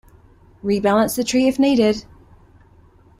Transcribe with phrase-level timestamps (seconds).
[0.63, 2.05] Rebalance the tree if needed.